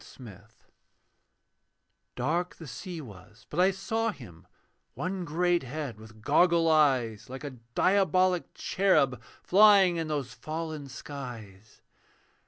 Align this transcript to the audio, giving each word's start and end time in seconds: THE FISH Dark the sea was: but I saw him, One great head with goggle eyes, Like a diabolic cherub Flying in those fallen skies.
THE 0.01 0.05
FISH 0.23 0.49
Dark 2.15 2.55
the 2.55 2.65
sea 2.65 3.01
was: 3.01 3.45
but 3.51 3.59
I 3.59 3.69
saw 3.69 4.09
him, 4.09 4.47
One 4.95 5.25
great 5.25 5.61
head 5.61 5.99
with 5.99 6.23
goggle 6.23 6.67
eyes, 6.71 7.29
Like 7.29 7.43
a 7.43 7.59
diabolic 7.75 8.51
cherub 8.55 9.21
Flying 9.43 9.97
in 9.97 10.07
those 10.07 10.33
fallen 10.33 10.87
skies. 10.89 11.81